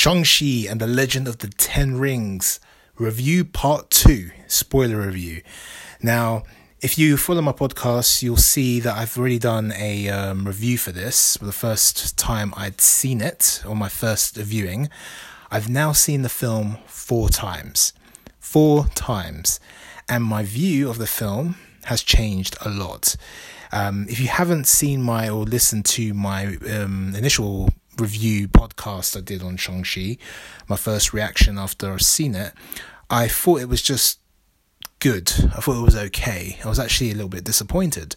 [0.00, 2.58] Shang-Chi and the Legend of the Ten Rings
[2.96, 5.42] review part two, spoiler review.
[6.00, 6.44] Now,
[6.80, 10.90] if you follow my podcast, you'll see that I've already done a um, review for
[10.90, 14.88] this for the first time I'd seen it on my first viewing.
[15.50, 17.92] I've now seen the film four times.
[18.38, 19.60] Four times.
[20.08, 23.16] And my view of the film has changed a lot.
[23.70, 29.20] Um, if you haven't seen my or listened to my um, initial review podcast I
[29.20, 30.16] did on Shang-Chi,
[30.68, 32.52] my first reaction after I've seen it,
[33.08, 34.20] I thought it was just
[35.00, 35.30] good.
[35.56, 36.58] I thought it was okay.
[36.64, 38.14] I was actually a little bit disappointed,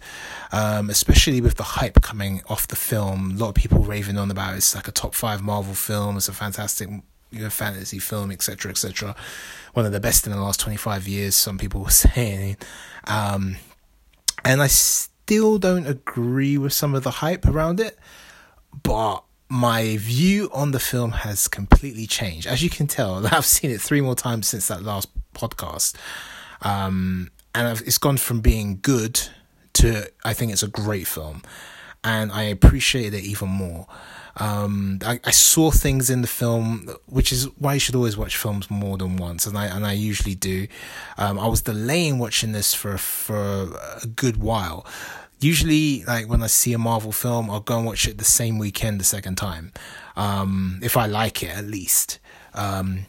[0.51, 3.31] um, especially with the hype coming off the film.
[3.31, 4.57] A lot of people raving on about it.
[4.57, 6.17] it's like a top five Marvel film.
[6.17, 6.90] It's a fantastic
[7.31, 9.15] you know, fantasy film, etc., etc.
[9.73, 11.35] One of the best in the last twenty five years.
[11.35, 12.57] Some people were saying,
[13.05, 13.57] um,
[14.45, 17.98] and I still don't agree with some of the hype around it,
[18.84, 22.47] but my view on the film has completely changed.
[22.47, 25.95] As you can tell, I've seen it three more times since that last podcast.
[26.62, 29.20] Um, and I've, it's gone from being good
[29.73, 31.41] to I think it's a great film.
[32.03, 33.87] And I appreciate it even more.
[34.37, 38.35] Um, I, I saw things in the film, which is why you should always watch
[38.35, 40.68] films more than once, and I and I usually do.
[41.18, 43.70] Um, I was delaying watching this for for
[44.01, 44.87] a good while
[45.44, 48.58] usually like when I see a Marvel film, I'll go and watch it the same
[48.58, 49.72] weekend the second time,
[50.16, 52.20] um, if I like it at least.
[52.54, 53.05] Um,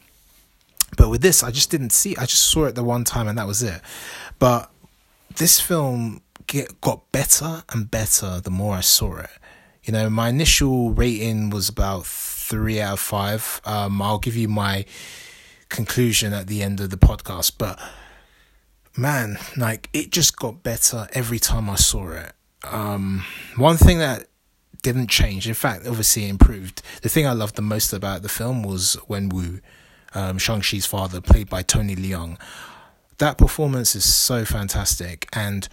[0.96, 2.16] but with this, I just didn't see.
[2.16, 3.80] I just saw it the one time and that was it.
[4.38, 4.70] But
[5.36, 9.30] this film get, got better and better the more I saw it.
[9.82, 13.60] You know, my initial rating was about three out of five.
[13.64, 14.86] Um, I'll give you my
[15.68, 17.78] conclusion at the end of the podcast, but
[18.96, 22.32] man, like it just got better every time I saw it.
[22.64, 23.24] Um,
[23.56, 24.28] one thing that
[24.82, 26.82] didn't change, in fact, obviously improved.
[27.02, 29.60] The thing I loved the most about the film was Wenwu,
[30.14, 32.38] um, Shang-Chi's father, played by Tony Leung.
[33.18, 35.68] That performance is so fantastic and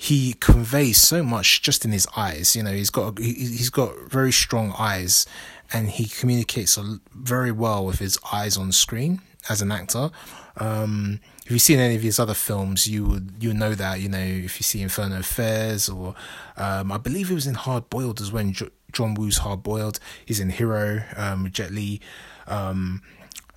[0.00, 2.54] he conveys so much just in his eyes.
[2.54, 5.26] You know, he's got he's got very strong eyes,
[5.72, 6.78] and he communicates
[7.12, 10.10] very well with his eyes on screen as an actor.
[10.56, 14.08] Um, if you've seen any of his other films, you would you know that you
[14.10, 16.14] know if you see Infernal Affairs or
[16.58, 18.52] um, I believe he was in Hard Boiled as well.
[18.92, 19.98] John Woo's Hard Boiled.
[20.26, 22.02] He's in Hero um, Jet Li,
[22.48, 23.00] um,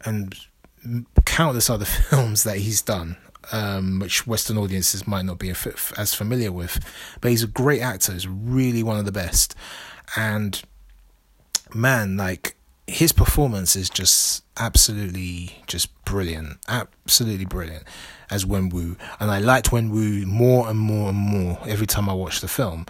[0.06, 0.34] and
[1.26, 3.18] countless other films that he's done.
[3.52, 6.80] Um, which Western audiences might not be as familiar with,
[7.20, 8.14] but he's a great actor.
[8.14, 9.54] He's really one of the best,
[10.16, 10.62] and
[11.74, 12.56] man, like
[12.88, 17.84] his performance is just absolutely just brilliant, absolutely brilliant
[18.30, 22.42] as Wenwu, and I liked Wenwu more and more and more every time I watched
[22.42, 22.86] the film.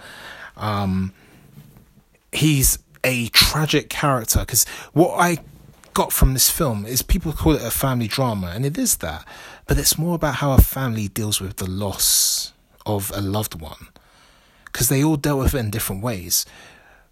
[0.57, 1.13] Um,
[2.31, 5.40] he's a tragic character because what I
[5.94, 9.25] got from this film is people call it a family drama, and it is that,
[9.68, 12.53] but it's more about how a family deals with the loss
[12.85, 13.88] of a loved one
[14.66, 16.46] because they all dealt with it in different ways.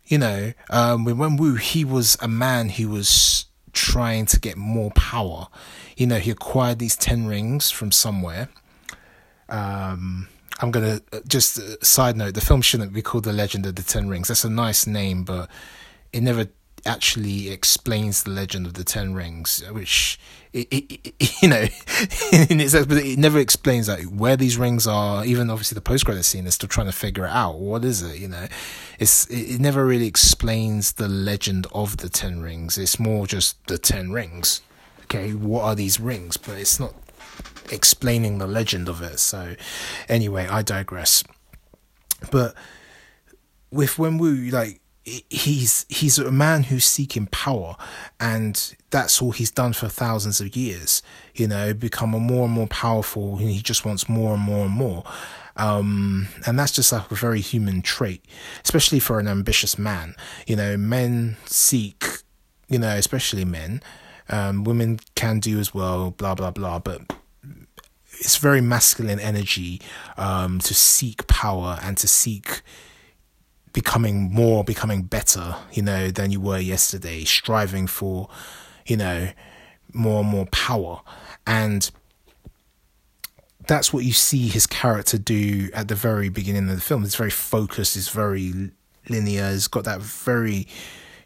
[0.10, 5.48] You know, um, Wenwu, he was a man who was trying to get more power.
[5.96, 8.50] You know, he acquired these 10 rings from somewhere.
[9.50, 10.28] Um,
[10.60, 13.76] I'm going to just uh, side note the film shouldn't be called The Legend of
[13.76, 14.28] the Ten Rings.
[14.28, 15.50] That's a nice name, but
[16.12, 16.48] it never
[16.86, 20.20] actually explains the legend of the Ten Rings, which
[20.54, 21.62] it, it, it, you know,
[22.50, 25.26] in but it never explains like where these rings are.
[25.26, 27.60] Even obviously the post credit scene is still trying to figure it out.
[27.60, 28.20] What is it?
[28.20, 28.48] You know,
[29.00, 32.78] it's it, never really explains the legend of the Ten Rings.
[32.78, 34.62] It's more just the Ten Rings.
[35.04, 36.38] Okay, what are these rings?
[36.38, 36.94] But it's not
[37.72, 39.20] explaining the legend of it.
[39.20, 39.56] So,
[40.08, 41.24] anyway, I digress.
[42.32, 42.54] But
[43.72, 44.82] with when Wenwu, like
[45.30, 47.76] he's he's a man who's seeking power
[48.20, 51.02] and that's all he's done for thousands of years
[51.36, 54.66] you know become a more and more powerful and he just wants more and more
[54.66, 55.04] and more.
[55.58, 58.24] Um, and that's just like a very human trait
[58.64, 60.16] especially for an ambitious man.
[60.48, 62.06] You know men seek
[62.68, 63.82] you know especially men
[64.30, 67.02] um, women can do as well blah blah blah but
[68.20, 69.82] it's very masculine energy
[70.18, 72.62] um, to seek power and to seek
[73.74, 78.30] becoming more, becoming better, you know, than you were yesterday, striving for,
[78.86, 79.30] you know,
[79.94, 81.02] more and more power.
[81.46, 81.90] And
[83.68, 87.04] that's what you see his character do at the very beginning of the film.
[87.04, 88.72] It's very focused, it's very
[89.08, 90.68] linear, it's got that very,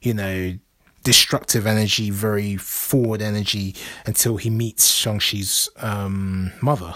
[0.01, 0.57] you know,
[1.03, 3.75] destructive energy, very forward energy
[4.05, 6.95] until he meets Shang-Chi's um, mother.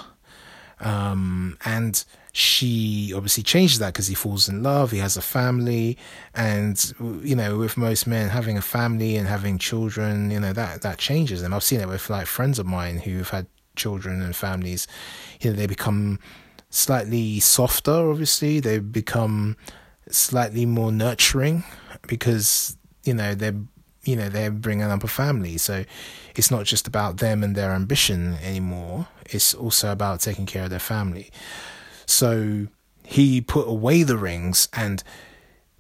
[0.80, 2.04] Um, and
[2.38, 5.98] she obviously changes that because he falls in love, he has a family,
[6.36, 6.94] and
[7.24, 11.00] you know, with most men having a family and having children, you know that that
[11.00, 11.52] changes them.
[11.52, 14.86] I've seen it with like friends of mine who've had children and families.
[15.42, 16.20] You know, they become
[16.70, 18.08] slightly softer.
[18.12, 19.58] Obviously, they become
[20.12, 21.64] slightly more nurturing
[22.08, 23.60] because you know they're
[24.04, 25.84] you know they're bringing up a family so
[26.36, 30.70] it's not just about them and their ambition anymore it's also about taking care of
[30.70, 31.32] their family
[32.08, 32.68] so
[33.04, 35.04] he put away the rings, and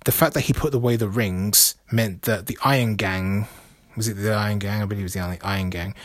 [0.05, 3.47] the fact that he put away the rings meant that the Iron Gang
[3.97, 4.83] was it the Iron Gang?
[4.83, 5.95] I believe it was the Iron Gang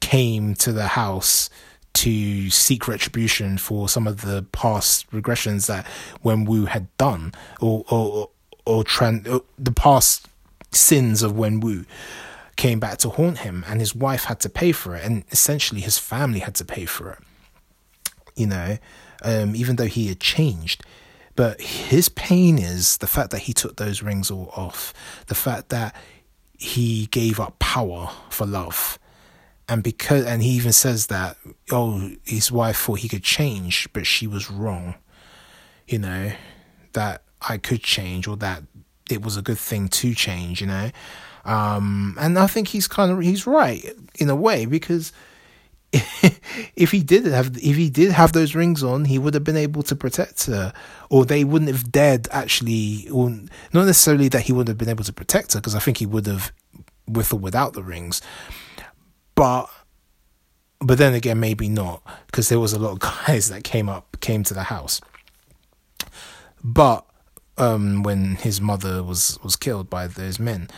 [0.00, 1.48] came to the house
[1.92, 5.86] to seek retribution for some of the past regressions that
[6.24, 8.30] Wenwu had done, or or
[8.66, 10.28] or, tran- or the past
[10.70, 11.86] sins of Wenwu
[12.56, 15.80] came back to haunt him, and his wife had to pay for it, and essentially
[15.80, 17.18] his family had to pay for it
[18.40, 18.78] you know,
[19.22, 20.82] um, even though he had changed.
[21.36, 24.92] But his pain is the fact that he took those rings all off,
[25.26, 25.94] the fact that
[26.58, 28.98] he gave up power for love.
[29.68, 31.36] And because and he even says that,
[31.70, 34.96] oh, his wife thought he could change, but she was wrong.
[35.86, 36.32] You know,
[36.92, 38.64] that I could change or that
[39.10, 40.90] it was a good thing to change, you know.
[41.44, 43.84] Um, and I think he's kind of he's right
[44.18, 45.12] in a way because
[45.92, 49.56] if he did have if he did have those rings on, he would have been
[49.56, 50.72] able to protect her,
[51.08, 53.08] or they wouldn't have dared actually.
[53.10, 55.98] Or not necessarily that he wouldn't have been able to protect her, because I think
[55.98, 56.52] he would have
[57.08, 58.22] with or without the rings.
[59.34, 59.66] But
[60.80, 64.20] but then again, maybe not, because there was a lot of guys that came up
[64.20, 65.00] came to the house.
[66.62, 67.04] But
[67.58, 70.68] um, when his mother was was killed by those men,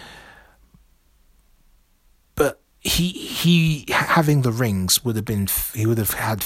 [2.82, 6.44] he he having the rings would have been he would have had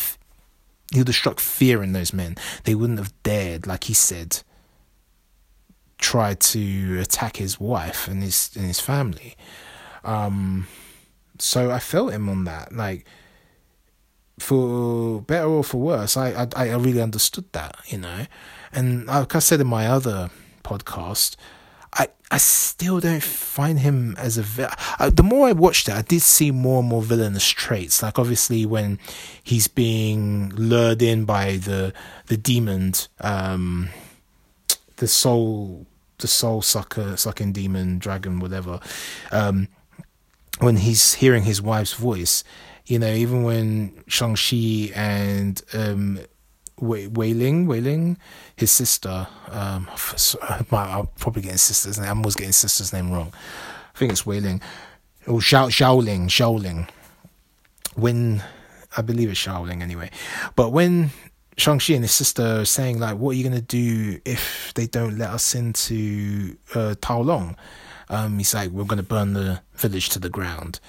[0.93, 2.37] he would have struck fear in those men.
[2.65, 4.43] They wouldn't have dared, like he said,
[5.99, 9.35] try to attack his wife and his and his family.
[10.05, 10.69] Um,
[11.39, 12.73] so I felt him on that.
[12.73, 13.07] Like
[14.39, 18.27] for better or for worse, I I, I really understood that, you know.
[18.73, 20.29] And like I said in my other
[20.63, 21.37] podcast,
[22.31, 24.75] I, still don't find him as a villain.
[24.99, 28.03] The more I watched it, I did see more and more villainous traits.
[28.03, 28.99] Like obviously when
[29.43, 31.93] he's being lured in by the
[32.27, 33.89] the demon, um,
[34.97, 35.87] the soul,
[36.19, 38.81] the soul sucker, sucking demon, dragon, whatever.
[39.31, 39.69] Um,
[40.59, 42.43] when he's hearing his wife's voice,
[42.87, 46.21] you know, even when Shang-Chi and um,
[46.79, 48.19] Wei, Wei Ling, Wei Ling,
[48.55, 49.27] his sister.
[49.51, 49.89] Um,
[50.73, 52.11] I'm probably getting sister's name.
[52.11, 53.33] I'm always getting sister's name wrong.
[53.95, 54.61] I think it's Wei Ling
[55.27, 56.89] or Xiao Xiaoling, Xiaoling.
[57.95, 58.43] When
[58.97, 60.11] I believe it's Xiaoling anyway,
[60.55, 61.11] but when
[61.57, 65.17] Shang-Chi and his sister are saying like, "What are you gonna do if they don't
[65.17, 67.57] let us into uh, Tao Long?"
[68.11, 70.81] Um, he's like, "We're gonna burn the village to the ground."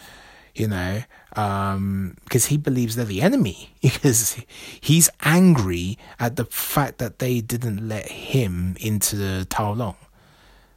[0.57, 1.03] You know,
[1.35, 3.73] um, because he believes they're the enemy.
[3.81, 4.43] Because
[4.81, 9.95] he's angry at the fact that they didn't let him into the Tao Long,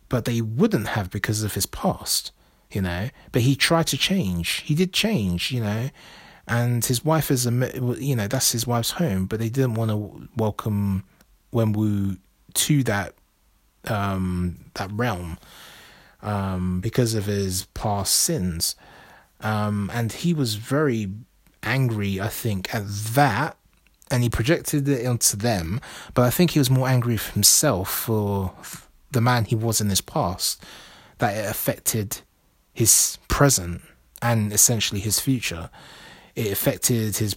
[0.08, 2.30] but they wouldn't have because of his past,
[2.70, 3.08] you know.
[3.32, 4.60] But he tried to change.
[4.60, 5.90] He did change, you know,
[6.46, 7.52] and his wife is a,
[7.98, 11.04] you know, that's his wife's home, but they didn't want to welcome
[11.52, 12.18] Wenwu
[12.52, 13.14] to that
[13.86, 15.38] um that realm
[16.20, 18.74] um because of his past sins
[19.42, 21.08] um, and he was very
[21.62, 23.56] angry, I think, at that.
[24.12, 25.80] And he projected it onto them.
[26.14, 28.52] But I think he was more angry with himself for
[29.12, 30.62] the man he was in his past,
[31.18, 32.22] that it affected
[32.72, 33.82] his present
[34.20, 35.70] and essentially his future.
[36.34, 37.36] It affected his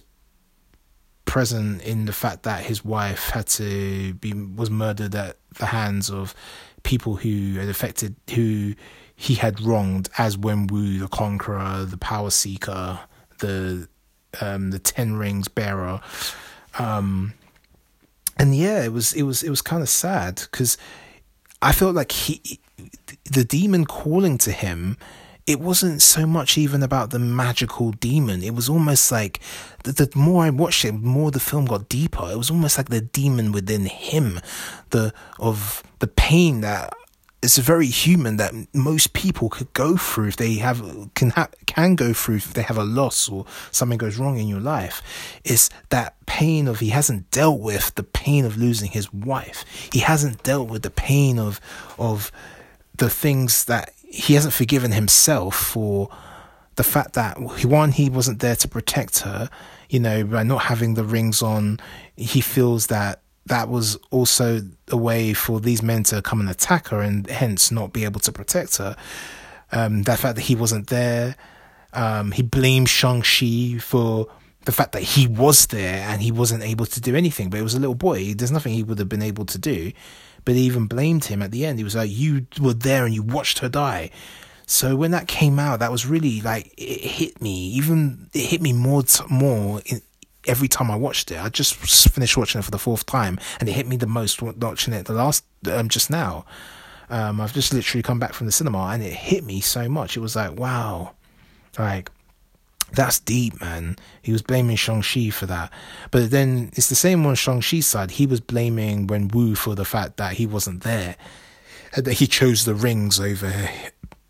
[1.24, 6.10] present in the fact that his wife had to be was murdered at the hands
[6.10, 6.34] of
[6.82, 8.74] people who had affected who
[9.16, 13.00] he had wronged as Wenwu, the Conqueror, the Power Seeker,
[13.38, 13.88] the
[14.40, 16.00] um, the Ten Rings bearer.
[16.78, 17.34] Um,
[18.36, 20.76] and yeah, it was it was it was kind of sad because
[21.62, 22.60] I felt like he,
[23.24, 24.96] the demon calling to him,
[25.46, 28.42] it wasn't so much even about the magical demon.
[28.42, 29.40] It was almost like
[29.84, 32.28] the, the more I watched it, the more the film got deeper.
[32.30, 34.40] It was almost like the demon within him,
[34.90, 36.92] the of the pain that
[37.44, 40.80] it's very human that most people could go through if they have
[41.14, 44.48] can ha- can go through if they have a loss or something goes wrong in
[44.48, 45.02] your life
[45.44, 49.62] is that pain of he hasn't dealt with the pain of losing his wife.
[49.92, 51.60] He hasn't dealt with the pain of
[51.98, 52.32] of
[52.96, 56.08] the things that he hasn't forgiven himself for
[56.76, 59.50] the fact that one he wasn't there to protect her,
[59.90, 61.78] you know, by not having the rings on,
[62.16, 66.88] he feels that that was also a way for these men to come and attack
[66.88, 68.96] her and hence not be able to protect her.
[69.72, 71.36] Um, that fact that he wasn't there,
[71.92, 74.28] um, he blamed Shang-Chi for
[74.64, 77.62] the fact that he was there and he wasn't able to do anything, but it
[77.62, 78.34] was a little boy.
[78.34, 79.92] There's nothing he would have been able to do.
[80.44, 81.78] But he even blamed him at the end.
[81.78, 84.10] He was like, You were there and you watched her die.
[84.66, 87.68] So when that came out, that was really like, it hit me.
[87.70, 90.00] Even, it hit me more, more in,
[90.46, 91.42] every time I watched it.
[91.42, 94.42] I just finished watching it for the fourth time and it hit me the most
[94.42, 96.44] watching it the last, um, just now.
[97.10, 100.16] Um, I've just literally come back from the cinema and it hit me so much.
[100.16, 101.14] It was like, wow,
[101.78, 102.10] like
[102.92, 103.96] that's deep, man.
[104.22, 105.72] He was blaming Shang-Chi for that.
[106.10, 108.12] But then it's the same on Shang-Chi's side.
[108.12, 111.16] He was blaming Wenwu for the fact that he wasn't there.
[111.96, 113.68] That he chose the rings over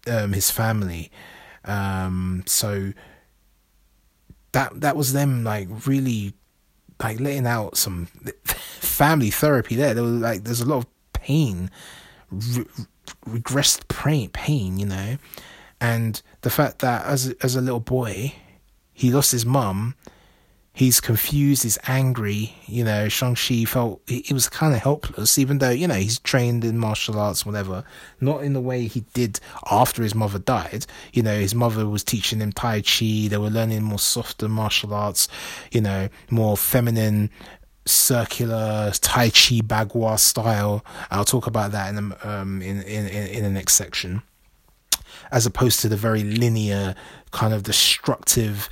[0.06, 1.10] um, his family.
[1.64, 2.92] Um, so
[4.54, 6.32] that that was them like really
[7.02, 8.06] like letting out some
[8.54, 9.94] family therapy there.
[9.94, 11.70] There was like there's a lot of pain,
[12.30, 12.64] re-
[13.26, 15.18] regressed pain, pain, you know,
[15.80, 18.34] and the fact that as as a little boy
[18.92, 19.96] he lost his mum.
[20.76, 22.56] He's confused, he's angry.
[22.66, 26.64] You know, Shang-Chi felt he, was kind of helpless, even though, you know, he's trained
[26.64, 27.84] in martial arts, whatever.
[28.20, 29.38] Not in the way he did
[29.70, 30.84] after his mother died.
[31.12, 34.92] You know, his mother was teaching him Tai Chi, they were learning more softer martial
[34.92, 35.28] arts,
[35.70, 37.30] you know, more feminine
[37.86, 40.84] circular Tai Chi Bagua style.
[41.08, 44.22] I'll talk about that in um in, in in the next section.
[45.30, 46.96] As opposed to the very linear
[47.30, 48.68] kind of destructive,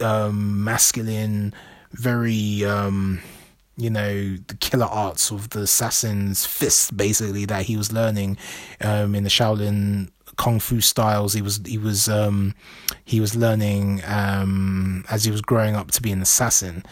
[0.00, 1.54] um, masculine,
[1.92, 3.20] very, um,
[3.76, 8.38] you know, the killer arts of the assassin's fist, basically, that he was learning
[8.80, 11.32] um, in the Shaolin kung fu styles.
[11.32, 12.54] He was he was um
[13.04, 16.84] he was learning um as he was growing up to be an assassin.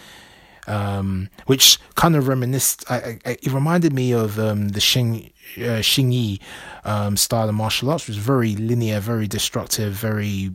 [0.67, 5.81] Um which kind of reminisced I, I, it reminded me of um the Xing uh,
[5.81, 6.41] Xing Yi
[6.85, 10.53] um style of martial arts which was very linear very destructive very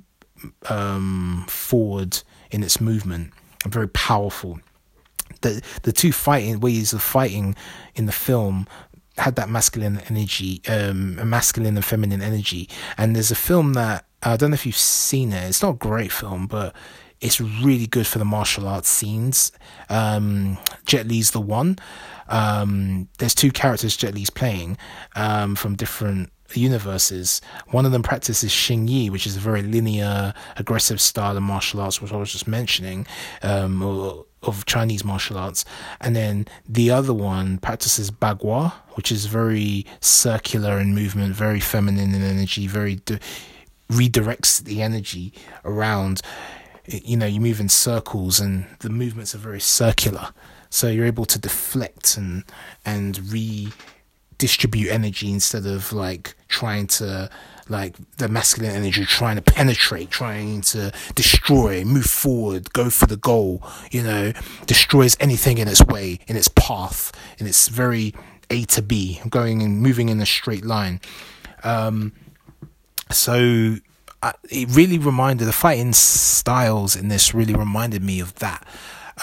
[0.69, 4.59] um, forward in its movement and very powerful.
[5.41, 7.55] The the two fighting ways of fighting
[7.95, 8.67] in the film
[9.17, 12.69] had that masculine energy, um, masculine and feminine energy.
[12.97, 15.47] And there's a film that I don't know if you've seen it.
[15.47, 16.75] It's not a great film, but
[17.21, 19.51] it's really good for the martial arts scenes.
[19.89, 21.77] Um, Jet Li's the one.
[22.27, 24.77] Um, there's two characters Jet Li's playing
[25.15, 27.41] um, from different universes.
[27.69, 31.81] One of them practices Xing Yi, which is a very linear, aggressive style of martial
[31.81, 33.05] arts, which I was just mentioning,
[33.41, 35.65] um, of Chinese martial arts.
[35.99, 42.13] And then the other one practices Bagua, which is very circular in movement, very feminine
[42.13, 42.97] in energy, very
[43.89, 45.33] redirects the energy
[45.65, 46.21] around.
[46.85, 50.29] You know, you move in circles, and the movements are very circular.
[50.69, 52.43] So you're able to deflect and
[52.85, 53.69] and re
[54.39, 57.29] distribute energy instead of like trying to
[57.69, 63.15] like the masculine energy trying to penetrate, trying to destroy, move forward, go for the
[63.15, 64.33] goal, you know,
[64.65, 68.15] destroys anything in its way, in its path, in its very
[68.49, 70.99] A to B, going and moving in a straight line.
[71.63, 72.13] Um,
[73.11, 73.75] so
[74.23, 78.67] uh, it really reminded the fighting styles in this really reminded me of that.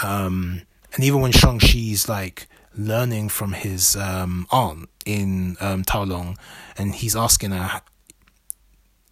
[0.05, 0.63] Um,
[0.95, 6.37] and even when Shang-Chi's like learning from his um, aunt in um, Taolong,
[6.77, 7.83] and he's asking her,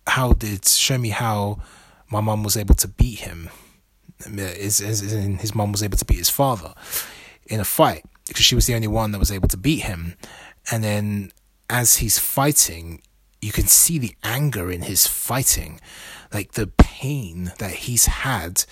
[0.06, 1.58] "How did show me how
[2.10, 3.50] my mum was able to beat him?
[4.26, 6.74] Is, is, is his mum was able to beat his father
[7.46, 10.16] in a fight because she was the only one that was able to beat him."
[10.70, 11.32] And then
[11.68, 13.02] as he's fighting,
[13.40, 15.80] you can see the anger in his fighting,
[16.32, 18.64] like the pain that he's had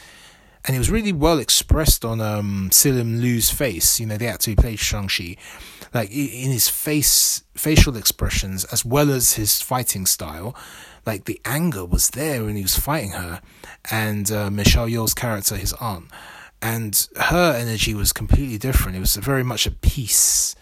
[0.64, 3.99] and it was really well expressed on um Simu Liu's face.
[4.00, 5.37] You know, the actor who played Shang-Chi.
[5.95, 10.57] Like in his face, facial expressions, as well as his fighting style,
[11.04, 13.42] like the anger was there when he was fighting her,
[13.90, 16.07] and uh, Michelle Yeoh's character, his aunt,
[16.62, 18.97] and her energy was completely different.
[18.97, 20.54] It was very much at peace,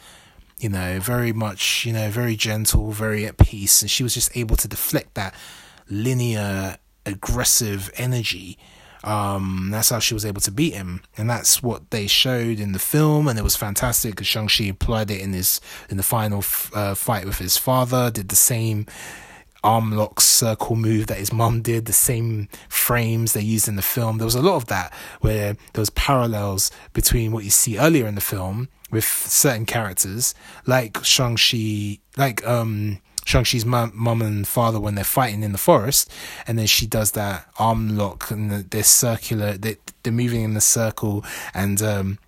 [0.58, 4.36] you know, very much, you know, very gentle, very at peace, and she was just
[4.36, 5.32] able to deflect that
[5.88, 8.58] linear, aggressive energy
[9.04, 12.72] um, that's how she was able to beat him, and that's what they showed in
[12.72, 16.02] the film, and it was fantastic because Shang Chi applied it in his in the
[16.02, 18.10] final f- uh, fight with his father.
[18.10, 18.86] Did the same
[19.62, 23.82] arm lock circle move that his mom did, the same frames they used in the
[23.82, 24.18] film.
[24.18, 28.06] There was a lot of that where there was parallels between what you see earlier
[28.06, 30.34] in the film with certain characters,
[30.66, 36.10] like Shang Chi, like um Shang-Chi's mum and father when they're fighting in the forest,
[36.46, 40.54] and then she does that arm lock and the, they're circular, they, they're moving in
[40.54, 41.24] the circle
[41.54, 42.18] and um,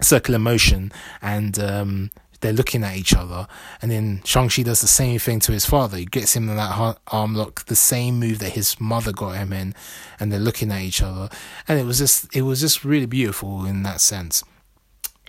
[0.00, 2.10] circular motion, and um,
[2.40, 3.46] they're looking at each other.
[3.80, 5.96] And then Shang-Chi does the same thing to his father.
[5.96, 9.52] He gets him in that arm lock, the same move that his mother got him
[9.52, 9.74] in,
[10.18, 11.28] and they're looking at each other.
[11.68, 14.42] And it was just, it was just really beautiful in that sense.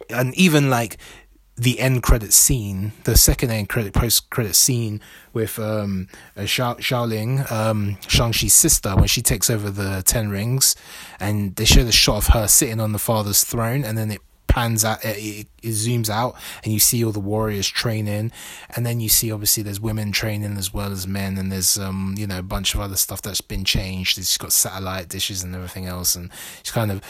[0.09, 0.97] And even like
[1.55, 5.01] the end credit scene, the second end credit post credit scene
[5.33, 10.75] with um Xia, Xialing, um Shang-Chi's sister when she takes over the Ten Rings,
[11.19, 14.21] and they show the shot of her sitting on the father's throne, and then it
[14.47, 18.31] pans out, it, it, zooms out, and you see all the warriors training,
[18.75, 22.15] and then you see obviously there's women training as well as men, and there's um
[22.17, 24.17] you know a bunch of other stuff that's been changed.
[24.17, 27.01] It's got satellite dishes and everything else, and it's kind of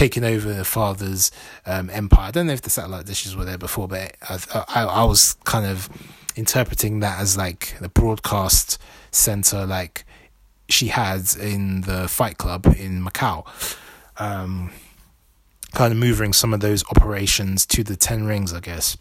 [0.00, 1.30] taking over the father's
[1.66, 2.28] um, empire.
[2.28, 5.34] I don't know if the satellite dishes were there before, but I, I, I was
[5.44, 5.90] kind of
[6.36, 8.78] interpreting that as like the broadcast
[9.10, 10.06] center, like
[10.70, 13.46] she had in the Fight Club in Macau.
[14.18, 14.70] Um,
[15.74, 18.96] kind of moving some of those operations to the Ten Rings, I guess.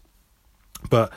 [0.90, 1.14] But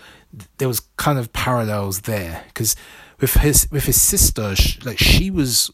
[0.59, 2.77] there was kind of parallels there because
[3.21, 5.73] with his with his sister, like she was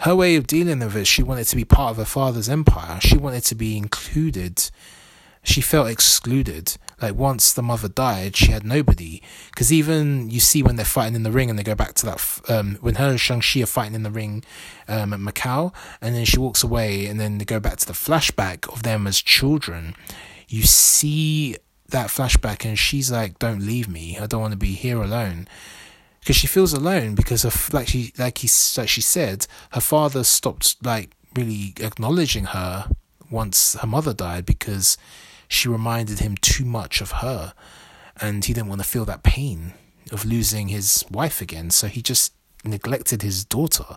[0.00, 1.06] her way of dealing with it.
[1.06, 3.00] She wanted to be part of her father's empire.
[3.00, 4.70] She wanted to be included.
[5.44, 6.76] She felt excluded.
[7.00, 9.22] Like once the mother died, she had nobody.
[9.50, 12.06] Because even you see when they're fighting in the ring, and they go back to
[12.06, 14.44] that um, when her and Shang Chi are fighting in the ring
[14.88, 17.92] um, at Macau, and then she walks away, and then they go back to the
[17.92, 19.94] flashback of them as children.
[20.48, 21.56] You see
[21.88, 24.18] that flashback, and she's like, "Don't leave me.
[24.18, 25.48] I don't want to be here alone."
[26.22, 30.22] Because she feels alone because of like she like he like she said, her father
[30.22, 32.88] stopped like really acknowledging her
[33.28, 34.96] once her mother died because
[35.48, 37.54] she reminded him too much of her
[38.20, 39.74] and he didn't want to feel that pain
[40.12, 41.70] of losing his wife again.
[41.70, 42.32] So he just
[42.64, 43.96] neglected his daughter.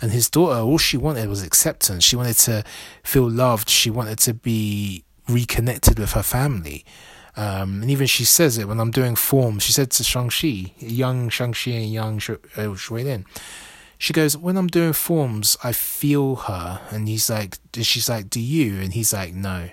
[0.00, 2.04] And his daughter all she wanted was acceptance.
[2.04, 2.64] She wanted to
[3.02, 3.68] feel loved.
[3.68, 6.84] She wanted to be reconnected with her family
[7.36, 9.62] um, and even she says it when I'm doing forms.
[9.62, 12.20] She said to Shang-Chi, young Shang-Chi and young
[12.56, 13.26] uh, Shui Lin,
[13.98, 16.80] she goes, when I'm doing forms, I feel her.
[16.90, 18.80] And he's like, she's like, do you?
[18.80, 19.70] And he's like, no.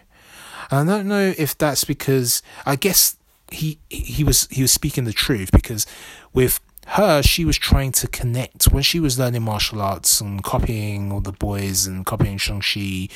[0.71, 3.17] And I don't know if that's because I guess
[3.51, 5.85] he he was he was speaking the truth because
[6.33, 11.11] with her she was trying to connect when she was learning martial arts and copying
[11.11, 13.09] all the boys and copying Shang-Chi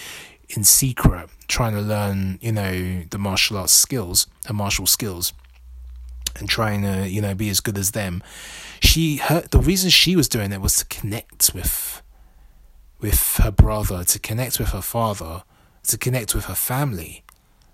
[0.50, 5.34] in secret trying to learn you know the martial arts skills her martial skills
[6.40, 8.24] and trying to you know be as good as them
[8.80, 12.02] she her the reason she was doing it was to connect with
[13.00, 15.44] with her brother to connect with her father
[15.84, 17.24] to connect with her family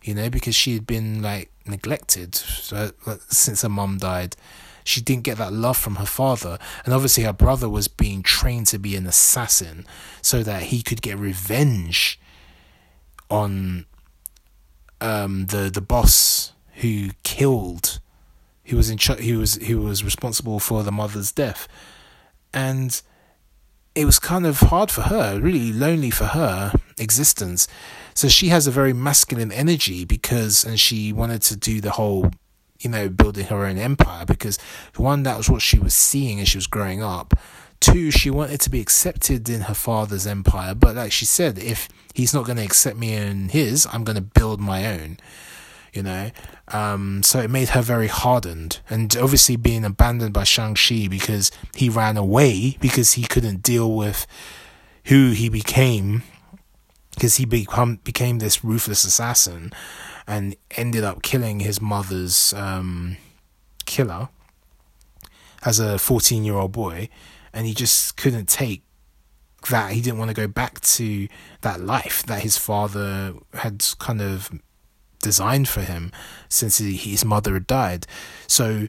[0.04, 4.36] you know, because she had been like neglected since her mom died.
[4.84, 8.68] She didn't get that love from her father, and obviously her brother was being trained
[8.68, 9.86] to be an assassin
[10.22, 12.20] so that he could get revenge
[13.34, 13.86] on
[15.02, 18.00] um, the the boss who killed,
[18.66, 21.68] who was in ch- who was who was responsible for the mother's death,
[22.54, 23.02] and
[23.96, 27.68] it was kind of hard for her, really lonely for her existence
[28.14, 32.30] so she has a very masculine energy because, and she wanted to do the whole,
[32.80, 34.60] you know, building her own empire because
[34.96, 37.34] one, that was what she was seeing as she was growing up.
[37.84, 40.74] Two, she wanted to be accepted in her father's empire.
[40.74, 44.16] But like she said, if he's not going to accept me in his, I'm going
[44.16, 45.18] to build my own
[45.92, 46.32] you know.
[46.70, 51.52] Um, so it made her very hardened, and obviously being abandoned by Shang Chi because
[51.76, 54.26] he ran away because he couldn't deal with
[55.06, 56.24] who he became
[57.14, 59.72] because he become became this ruthless assassin
[60.26, 63.18] and ended up killing his mother's um,
[63.86, 64.30] killer
[65.64, 67.08] as a 14 year old boy
[67.54, 68.84] and he just couldn't take
[69.70, 71.28] that he didn't want to go back to
[71.62, 74.52] that life that his father had kind of
[75.22, 76.12] designed for him
[76.50, 78.06] since his mother had died
[78.46, 78.88] so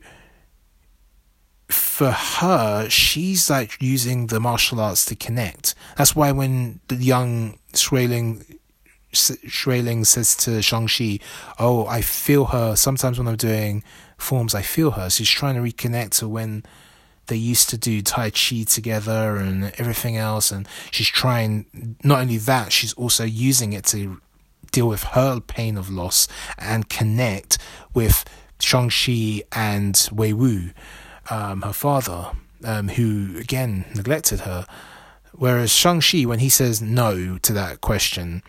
[1.69, 5.75] for her, she's like using the martial arts to connect.
[5.97, 8.59] That's why when the young Shuiling
[9.13, 11.21] Shuiling says to Shang-Chi,
[11.59, 12.75] Oh, I feel her.
[12.75, 13.85] Sometimes when I'm doing
[14.19, 15.09] forms, I feel her.
[15.09, 16.65] She's trying to reconnect to when
[17.27, 20.51] they used to do Tai Chi together and everything else.
[20.51, 24.21] And she's trying, not only that, she's also using it to
[24.73, 26.27] deal with her pain of loss
[26.59, 27.59] and connect
[27.95, 28.25] with
[28.61, 30.71] Shang-Chi and Wei Wu
[31.31, 32.33] um, her father,
[32.65, 34.67] um, who again neglected her.
[35.33, 38.43] Whereas Shang-Chi, when he says no to that question,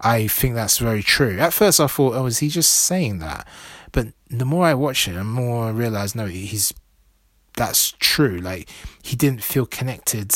[0.00, 1.38] I think that's very true.
[1.38, 3.46] At first, I thought, oh, is he just saying that?
[3.92, 6.74] But the more I watch it, the more I realize, no, he's
[7.56, 8.38] that's true.
[8.38, 8.68] Like
[9.02, 10.34] he didn't feel connected.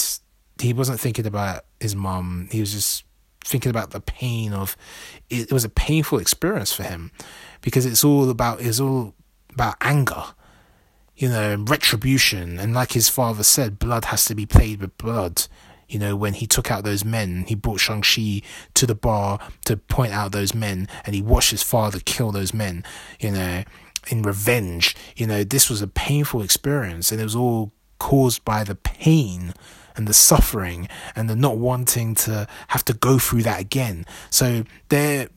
[0.61, 2.48] He wasn't thinking about his mom.
[2.50, 3.04] He was just
[3.44, 4.76] thinking about the pain of
[5.28, 7.11] it, it was a painful experience for him
[7.62, 9.14] because it's all about it's all
[9.52, 10.24] about anger
[11.16, 15.46] you know retribution and like his father said blood has to be paid with blood
[15.88, 18.42] you know when he took out those men he brought shang-chi
[18.74, 22.54] to the bar to point out those men and he watched his father kill those
[22.54, 22.85] men
[23.18, 23.64] you know
[24.09, 28.65] in revenge you know this was a painful experience and it was all caused by
[28.65, 29.55] the pain
[29.97, 34.05] and the suffering and the not wanting to have to go through that again.
[34.31, 35.29] So their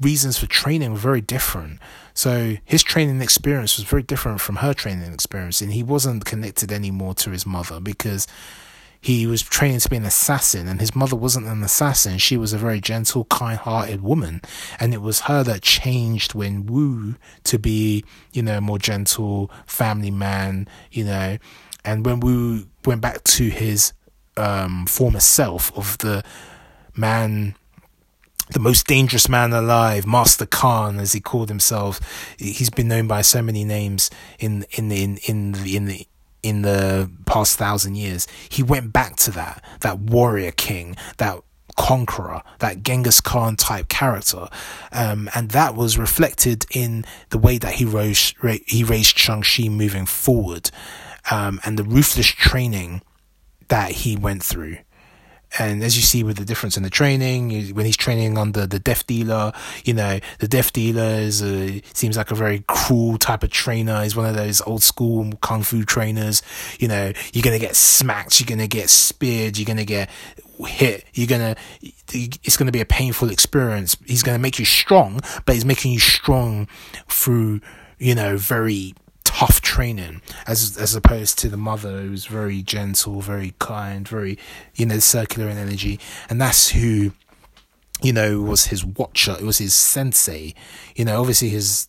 [0.00, 1.80] reasons for training were very different.
[2.14, 6.70] So his training experience was very different from her training experience, and he wasn't connected
[6.72, 8.26] anymore to his mother because
[9.02, 12.18] he was training to be an assassin, and his mother wasn't an assassin.
[12.18, 14.40] She was a very gentle, kind hearted woman.
[14.78, 20.12] And it was her that changed Wenwu to be, you know, a more gentle family
[20.12, 21.38] man, you know.
[21.84, 23.92] And Wenwu went back to his
[24.36, 26.22] um, former self of the
[26.94, 27.56] man
[28.50, 32.00] the most dangerous man alive, Master Khan, as he called himself.
[32.38, 36.06] He's been known by so many names in in in in the in the
[36.42, 38.26] in the past thousand years.
[38.48, 41.40] He went back to that that warrior king, that
[41.76, 44.48] conqueror, that Genghis Khan type character,
[44.92, 50.06] um, and that was reflected in the way that he raised he raised Shang-Chi moving
[50.06, 50.70] forward,
[51.30, 53.02] um, and the ruthless training
[53.68, 54.78] that he went through.
[55.58, 58.78] And as you see with the difference in the training, when he's training under the
[58.78, 59.52] Death Dealer,
[59.84, 64.02] you know, the Death Dealer is a, seems like a very cruel type of trainer.
[64.02, 66.42] He's one of those old school kung fu trainers.
[66.78, 69.84] You know, you're going to get smacked, you're going to get speared, you're going to
[69.84, 70.08] get
[70.58, 71.60] hit, you're to,
[72.12, 73.96] it's to be a painful experience.
[74.06, 76.68] He's to make you strong, but he's making you strong
[77.08, 77.60] through,
[77.98, 78.94] you know, very
[79.32, 84.38] tough training as as opposed to the mother who's very gentle, very kind, very
[84.74, 87.12] you know circular in energy, and that's who
[88.02, 89.36] you know was his watcher.
[89.40, 90.54] It was his sensei.
[90.94, 91.88] You know, obviously his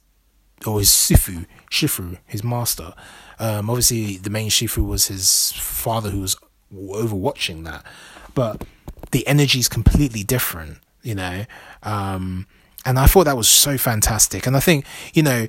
[0.66, 2.94] or his sifu, shifu, his master.
[3.40, 6.38] Um, obviously, the main shifu was his father who was
[6.74, 7.86] overwatching that,
[8.34, 8.64] but
[9.12, 10.78] the energy is completely different.
[11.02, 11.46] You know,
[11.84, 12.48] um,
[12.86, 14.48] and I thought that was so fantastic.
[14.48, 15.48] And I think you know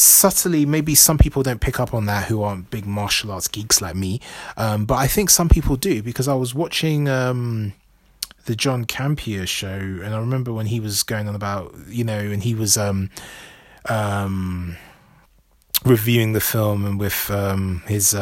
[0.00, 3.80] subtly maybe some people don't pick up on that who aren't big martial arts geeks
[3.80, 4.20] like me
[4.56, 7.72] um, but i think some people do because i was watching um,
[8.46, 12.18] the john campea show and i remember when he was going on about you know
[12.18, 13.10] and he was um,
[13.88, 14.76] um
[15.84, 18.14] reviewing the film and with um, his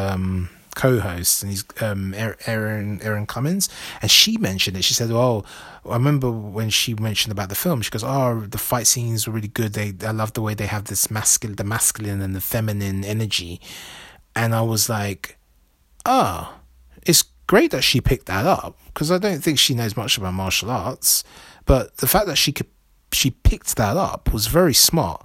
[0.76, 3.68] um, co-host, and he's um, Erin Erin Cummings,
[4.02, 4.82] and she mentioned it.
[4.82, 5.44] She said, "Oh,
[5.88, 7.82] I remember when she mentioned about the film.
[7.82, 9.72] She goes, "Oh, the fight scenes were really good.
[9.72, 13.60] They, I love the way they have this masculine, the masculine and the feminine energy."
[14.34, 15.38] And I was like,
[16.04, 16.60] "Ah, oh,
[17.02, 20.34] it's great that she picked that up because I don't think she knows much about
[20.34, 21.24] martial arts,
[21.64, 22.66] but the fact that she could,
[23.12, 25.24] she picked that up was very smart."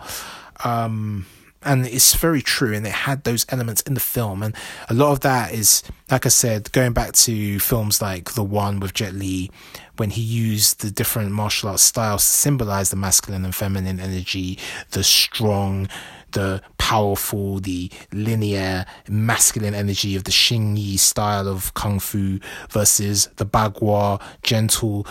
[0.63, 1.25] Um,
[1.63, 4.43] and it's very true and it had those elements in the film.
[4.43, 4.55] And
[4.89, 8.79] a lot of that is like i said going back to films like the one
[8.79, 9.49] with jet li
[9.97, 14.59] when he used the different martial arts styles to symbolize the masculine and feminine energy
[14.91, 15.87] the strong
[16.31, 23.27] the powerful the linear masculine energy of the xing yi style of kung fu versus
[23.37, 25.05] the bagua gentle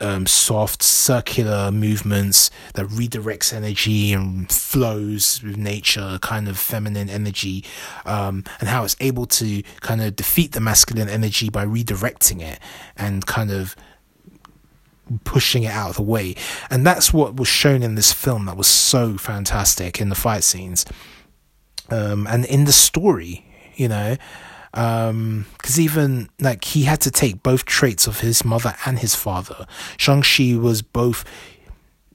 [0.00, 7.64] um, soft circular movements that redirects energy and flows with nature, kind of feminine energy,
[8.04, 12.58] um, and how it's able to kind of defeat the masculine energy by redirecting it
[12.96, 13.74] and kind of
[15.24, 16.34] pushing it out of the way.
[16.68, 20.44] And that's what was shown in this film that was so fantastic in the fight
[20.44, 20.84] scenes
[21.90, 24.16] um, and in the story, you know
[24.76, 25.46] because um,
[25.78, 29.66] even like he had to take both traits of his mother and his father.
[29.96, 31.24] Shang-Chi was both.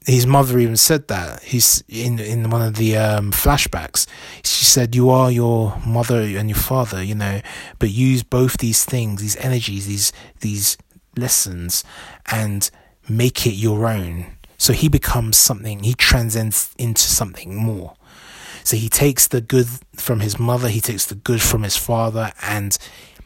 [0.06, 4.06] His mother even said that he's in in one of the um, flashbacks.
[4.44, 7.40] She said, "You are your mother and your father, you know,
[7.80, 10.78] but use both these things, these energies, these these
[11.16, 11.82] lessons,
[12.30, 12.70] and
[13.08, 15.82] make it your own." So he becomes something.
[15.82, 17.94] He transcends into something more.
[18.64, 22.32] So he takes the good from his mother, he takes the good from his father,
[22.42, 22.76] and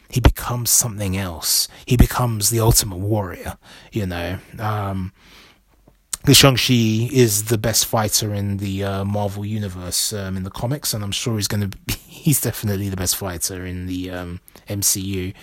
[0.09, 1.67] he becomes something else.
[1.85, 3.57] He becomes the ultimate warrior,
[3.91, 4.39] you know.
[4.59, 5.11] Um,
[6.33, 11.03] Shang-Chi is the best fighter in the uh, Marvel universe um, in the comics, and
[11.03, 15.33] I'm sure he's going to be, he's definitely the best fighter in the um, MCU.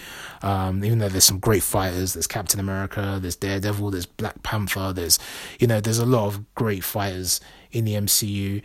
[0.42, 4.92] Um, even though there's some great fighters, there's Captain America, there's Daredevil, there's Black Panther,
[4.92, 5.18] there's,
[5.58, 7.40] you know, there's a lot of great fighters
[7.72, 8.62] in the MCU.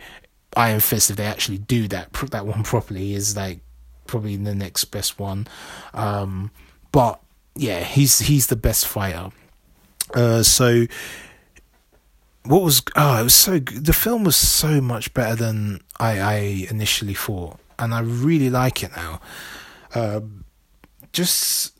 [0.56, 3.60] Iron Fist, if they actually do that that one properly, is like
[4.06, 5.46] probably the next best one.
[5.94, 6.50] Um,
[6.92, 7.20] but
[7.54, 9.30] yeah, he's he's the best fighter.
[10.14, 10.86] Uh, so
[12.44, 16.34] what was oh it was so the film was so much better than I I
[16.70, 19.20] initially thought, and I really like it now.
[19.94, 20.20] Uh,
[21.12, 21.76] just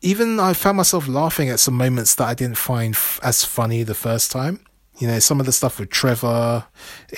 [0.00, 3.82] even I found myself laughing at some moments that I didn't find f- as funny
[3.82, 4.60] the first time.
[4.98, 6.66] You know, some of the stuff with Trevor,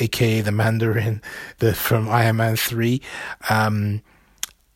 [0.00, 1.22] aka the Mandarin,
[1.58, 3.02] the from Iron Man three,
[3.50, 4.02] um,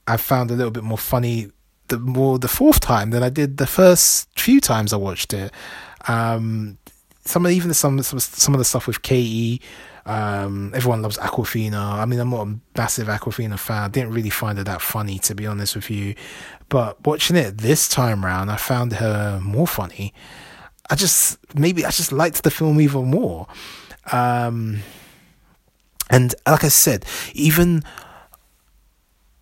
[0.06, 1.50] I found a little bit more funny
[1.88, 5.52] the more the fourth time than I did the first few times I watched it.
[6.08, 6.78] Um,
[7.24, 9.60] some of even some some some of the stuff with Katie.
[10.06, 11.78] Um, everyone loves Awkwafina.
[11.78, 13.82] I mean, I'm not a massive Awkwafina fan.
[13.82, 16.14] I didn't really find her that funny, to be honest with you.
[16.68, 20.14] But watching it this time round, I found her more funny.
[20.90, 23.46] I just maybe I just liked the film even more.
[24.12, 24.80] Um,
[26.10, 27.84] and like I said, even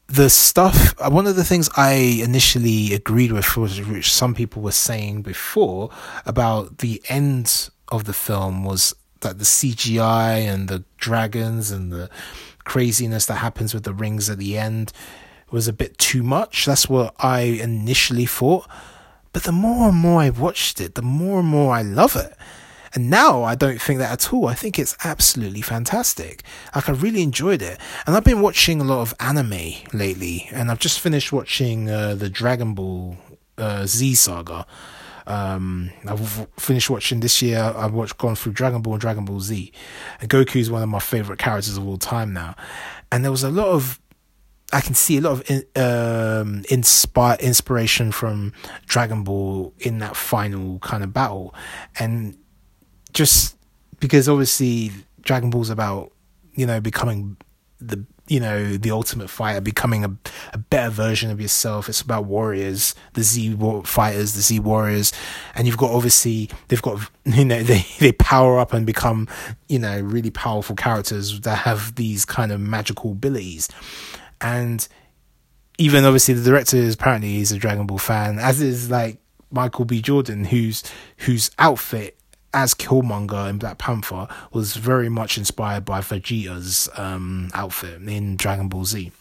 [0.08, 4.72] the stuff one of the things i initially agreed with was which some people were
[4.72, 5.90] saying before
[6.24, 12.08] about the end of the film was that the cgi and the dragons and the
[12.64, 14.92] craziness that happens with the rings at the end
[15.50, 18.66] was a bit too much that's what i initially thought
[19.38, 22.34] but the more and more i watched it the more and more i love it
[22.92, 24.46] and now I don't think that at all.
[24.46, 26.42] I think it's absolutely fantastic.
[26.74, 27.78] Like I really enjoyed it.
[28.06, 32.14] And I've been watching a lot of anime lately, and I've just finished watching uh,
[32.14, 33.18] the Dragon Ball
[33.58, 34.66] uh, Z saga.
[35.26, 37.60] Um, I've finished watching this year.
[37.76, 39.70] I've watched gone through Dragon Ball and Dragon Ball Z.
[40.22, 42.56] And Goku is one of my favorite characters of all time now.
[43.12, 44.00] And there was a lot of
[44.72, 48.52] I can see a lot of in, um, inspire inspiration from
[48.86, 51.54] Dragon Ball in that final kind of battle,
[51.98, 52.36] and
[53.12, 53.56] just
[53.98, 56.12] because obviously Dragon Ball's about
[56.54, 57.36] you know becoming
[57.80, 60.14] the you know the ultimate fighter, becoming a
[60.52, 61.88] a better version of yourself.
[61.88, 65.12] It's about warriors, the Z fighters, the Z warriors,
[65.54, 69.28] and you've got obviously they've got you know they they power up and become
[69.68, 73.68] you know really powerful characters that have these kind of magical abilities,
[74.40, 74.86] and
[75.78, 79.18] even obviously the director is apparently is a Dragon Ball fan, as is like
[79.50, 80.02] Michael B.
[80.02, 80.82] Jordan, whose
[81.18, 82.18] whose outfit
[82.54, 88.68] as Killmonger in Black Panther was very much inspired by Vegeta's um, outfit in Dragon
[88.68, 89.12] Ball Z.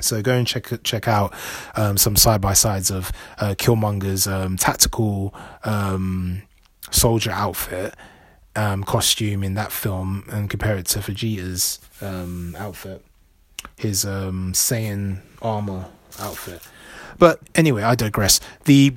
[0.00, 1.32] So go and check check out
[1.76, 6.42] um, some side by sides of uh, Killmonger's um, tactical um,
[6.90, 7.94] soldier outfit
[8.56, 13.04] um, costume in that film and compare it to Vegeta's um, outfit,
[13.76, 15.86] his um, Saiyan armor
[16.18, 16.62] outfit.
[17.18, 18.40] But anyway, I digress.
[18.64, 18.94] The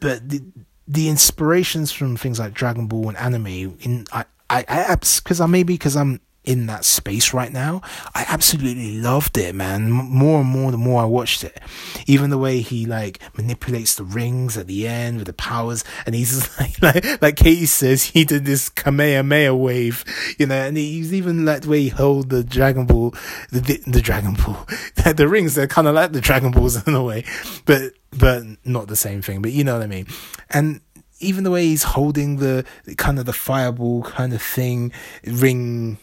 [0.00, 0.42] but the
[0.86, 3.46] the inspirations from things like Dragon Ball and anime
[3.80, 7.82] in I I because I, I maybe because I'm in that space right now.
[8.14, 9.90] I absolutely loved it, man.
[9.90, 11.60] More and more the more I watched it.
[12.06, 16.14] Even the way he like manipulates the rings at the end with the powers, and
[16.14, 20.06] he's like like like Katie says, he did this Kamehameha wave,
[20.38, 23.10] you know, and he's even like the way he held the Dragon Ball,
[23.52, 24.66] the the Dragon Ball,
[25.14, 25.54] the rings.
[25.54, 27.24] They're kind of like the Dragon Balls in a way,
[27.66, 29.42] but but not the same thing.
[29.42, 30.06] But you know what I mean,
[30.48, 30.80] and
[31.20, 32.64] even the way he's holding the
[32.96, 34.92] kind of the fireball kind of thing
[35.24, 35.98] ring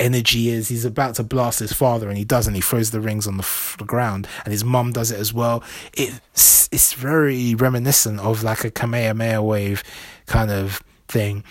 [0.00, 3.26] energy is he's about to blast his father and he doesn't he throws the rings
[3.26, 7.54] on the, f- the ground and his mum does it as well it's it's very
[7.54, 9.82] reminiscent of like a kamehameha wave
[10.26, 11.44] kind of thing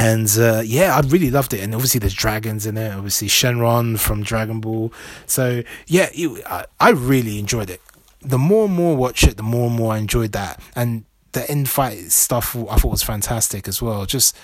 [0.00, 1.60] and uh, yeah, I really loved it.
[1.60, 2.90] And obviously, there's dragons in it.
[2.94, 4.90] Obviously, Shenron from Dragon Ball.
[5.26, 7.82] So yeah, it, I, I really enjoyed it.
[8.22, 10.58] The more and more watch it, the more and more I enjoyed that.
[10.74, 14.06] And the in fight stuff I thought was fantastic as well.
[14.06, 14.34] Just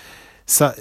[0.45, 0.75] so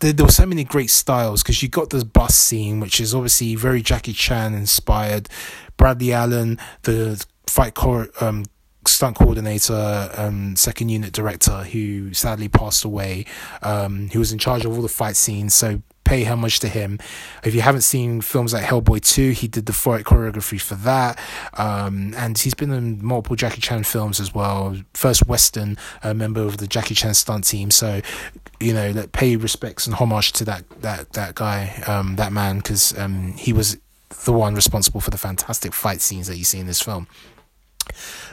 [0.00, 3.14] there, there were so many great styles because you got the bus scene, which is
[3.14, 5.28] obviously very Jackie Chan inspired.
[5.76, 8.44] Bradley Allan, the fight core, um,
[8.86, 13.26] stunt coordinator, um, second unit director, who sadly passed away,
[13.62, 15.54] um, who was in charge of all the fight scenes.
[15.54, 16.98] So pay homage to him.
[17.44, 21.18] If you haven't seen films like Hellboy 2, he did the fight choreography for that.
[21.54, 24.76] Um, and he's been in multiple Jackie Chan films as well.
[24.94, 27.70] First Western uh, member of the Jackie Chan stunt team.
[27.70, 28.00] So,
[28.60, 32.58] you know, let pay respects and homage to that, that, that guy, um, that man,
[32.58, 33.78] because um, he was
[34.24, 37.06] the one responsible for the fantastic fight scenes that you see in this film.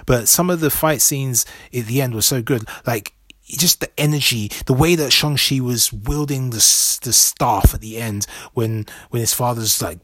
[0.05, 2.67] But some of the fight scenes at the end were so good.
[2.85, 3.13] Like,
[3.45, 6.57] just the energy, the way that Shang-Chi was wielding the
[7.03, 9.99] the staff at the end when when his father's like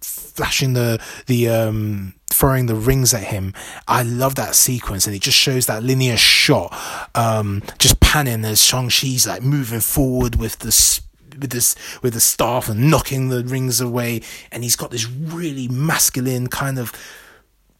[0.00, 3.54] flashing the the um throwing the rings at him.
[3.88, 6.76] I love that sequence, and it just shows that linear shot,
[7.14, 11.00] um, just panning as Shang Chi's like moving forward with the
[11.38, 14.22] with this with the staff and knocking the rings away,
[14.52, 16.92] and he's got this really masculine kind of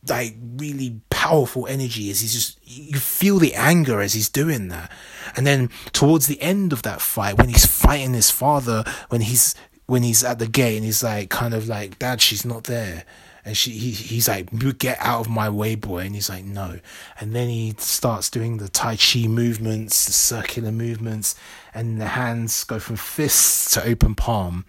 [0.09, 4.91] like really powerful energy as he's just you feel the anger as he's doing that.
[5.37, 9.55] And then towards the end of that fight when he's fighting his father when he's
[9.87, 13.05] when he's at the gate and he's like kind of like dad she's not there
[13.47, 16.01] and she he, he's like get out of my way boy.
[16.01, 16.81] And he's like no.
[17.21, 21.37] And then he starts doing the tai chi movements the circular movements
[21.73, 24.67] and the hands go from fists to open palm.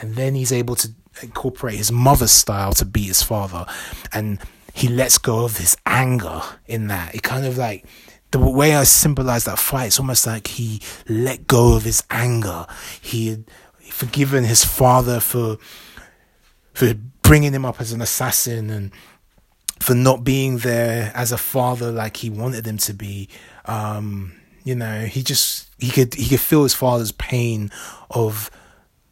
[0.00, 0.90] And then he's able to
[1.22, 3.64] incorporate his mother's style to beat his father.
[4.12, 4.38] And
[4.74, 7.14] he lets go of his anger in that.
[7.14, 7.86] It kind of like
[8.32, 12.66] the way I symbolize that fight, it's almost like he let go of his anger.
[13.00, 13.44] He had
[13.80, 15.56] forgiven his father for
[16.74, 16.94] for
[17.30, 18.90] bringing him up as an assassin and
[19.78, 23.28] for not being there as a father like he wanted him to be.
[23.66, 24.32] Um,
[24.64, 27.70] you know, he just he could he could feel his father's pain
[28.10, 28.50] of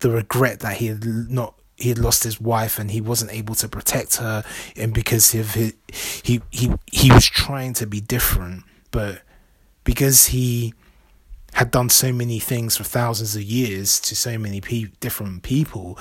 [0.00, 3.54] the regret that he had not he had lost his wife and he wasn't able
[3.54, 4.42] to protect her
[4.76, 5.74] and because of his,
[6.24, 9.22] he he he was trying to be different but
[9.84, 10.74] because he
[11.52, 15.96] had done so many things for thousands of years to so many pe- different people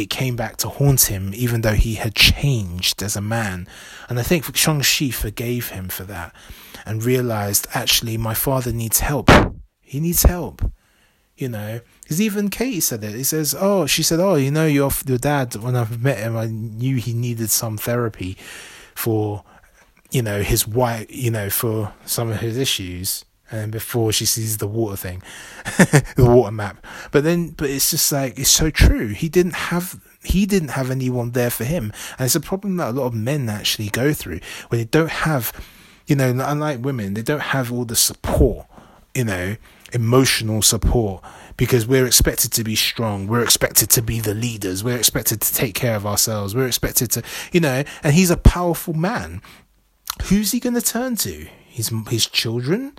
[0.00, 3.68] it came back to haunt him, even though he had changed as a man.
[4.08, 6.34] And I think Shang-Chi forgave him for that
[6.84, 9.30] and realized, actually, my father needs help.
[9.80, 10.62] He needs help.
[11.36, 13.14] You know, because even Katie said it.
[13.14, 15.56] He says, "Oh, she said, oh, you know, your your dad.
[15.56, 18.36] When I met him, I knew he needed some therapy
[18.94, 19.42] for,
[20.10, 21.06] you know, his wife.
[21.08, 25.22] You know, for some of his issues." And before she sees the water thing,
[26.16, 26.84] the water map.
[27.10, 29.08] But then, but it's just like it's so true.
[29.08, 32.90] He didn't have he didn't have anyone there for him, and it's a problem that
[32.90, 35.52] a lot of men actually go through when they don't have,
[36.06, 38.66] you know, unlike women, they don't have all the support,
[39.14, 39.56] you know,
[39.92, 41.22] emotional support
[41.56, 43.26] because we're expected to be strong.
[43.26, 44.84] We're expected to be the leaders.
[44.84, 46.54] We're expected to take care of ourselves.
[46.54, 49.42] We're expected to, you know, and he's a powerful man.
[50.24, 51.46] Who's he going to turn to?
[51.66, 52.94] His his children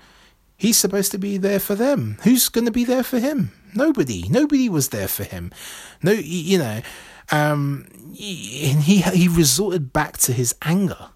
[0.62, 2.20] He's supposed to be there for them.
[2.22, 3.52] Who's going to be there for him?
[3.74, 4.30] Nobody.
[4.30, 5.52] Nobody was there for him.
[6.04, 6.82] No, you know,
[7.32, 11.10] um, and he he resorted back to his anger,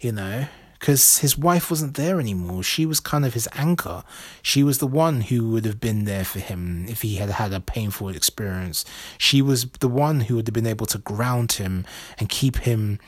[0.00, 0.46] you know,
[0.80, 2.62] because his wife wasn't there anymore.
[2.62, 4.04] She was kind of his anchor.
[4.40, 7.52] She was the one who would have been there for him if he had had
[7.52, 8.86] a painful experience.
[9.18, 11.84] She was the one who would have been able to ground him
[12.16, 13.00] and keep him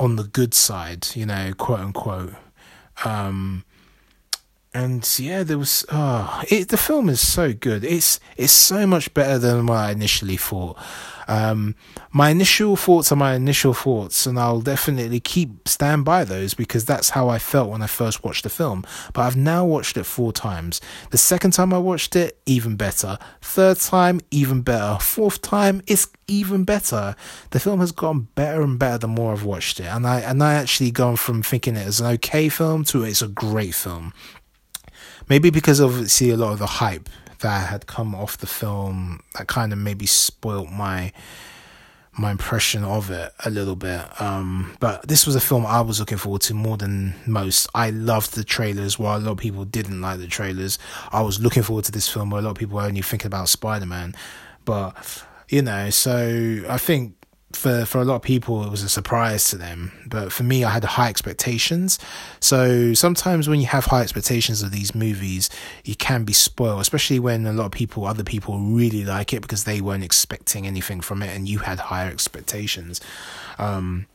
[0.00, 2.34] on the good side, you know, quote unquote.
[3.04, 3.64] Um,
[4.72, 7.84] and yeah, there was oh, it, the film is so good.
[7.84, 10.78] It's it's so much better than what I initially thought.
[11.26, 11.76] Um,
[12.12, 16.84] my initial thoughts are my initial thoughts, and I'll definitely keep stand by those because
[16.84, 18.84] that's how I felt when I first watched the film.
[19.12, 20.80] But I've now watched it four times.
[21.10, 23.16] The second time I watched it, even better.
[23.40, 24.98] Third time, even better.
[25.00, 27.14] Fourth time, it's even better.
[27.50, 30.42] The film has gotten better and better the more I've watched it, and I and
[30.42, 34.12] I actually gone from thinking it as an okay film to it's a great film.
[35.30, 39.22] Maybe because of see a lot of the hype that had come off the film
[39.38, 41.12] that kind of maybe spoilt my
[42.12, 44.20] my impression of it a little bit.
[44.20, 47.68] Um, but this was a film I was looking forward to more than most.
[47.74, 50.78] I loved the trailers, while a lot of people didn't like the trailers.
[51.12, 53.28] I was looking forward to this film, where a lot of people were only thinking
[53.28, 54.14] about Spider Man.
[54.64, 57.14] But you know, so I think
[57.52, 59.92] for for a lot of people it was a surprise to them.
[60.06, 61.98] But for me i had high expectations.
[62.40, 65.50] So sometimes when you have high expectations of these movies
[65.84, 69.42] you can be spoiled especially when a lot of people other people really like it
[69.42, 73.00] because they weren't expecting anything from it and you had higher expectations.
[73.58, 74.06] Um,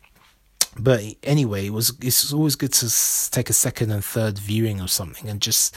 [0.78, 4.92] but anyway it was it's always good to take a second and third viewing of
[4.92, 5.76] something and just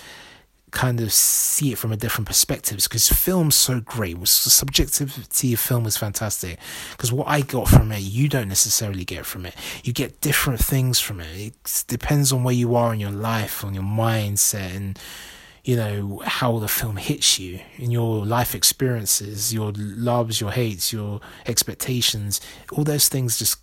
[0.70, 4.18] kind of see it from a different perspective because film's so great.
[4.20, 6.58] The subjectivity of film is fantastic
[6.92, 9.54] because what I got from it, you don't necessarily get from it.
[9.84, 11.26] You get different things from it.
[11.36, 14.98] It depends on where you are in your life, on your mindset, and
[15.64, 20.92] you know how the film hits you in your life experiences, your loves, your hates,
[20.92, 22.40] your expectations.
[22.72, 23.58] All those things just